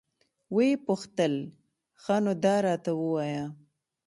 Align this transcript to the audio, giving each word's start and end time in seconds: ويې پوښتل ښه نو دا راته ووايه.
ويې 0.55 0.81
پوښتل 0.85 1.33
ښه 2.01 2.15
نو 2.23 2.33
دا 2.43 2.55
راته 2.67 2.91
ووايه. 2.99 3.45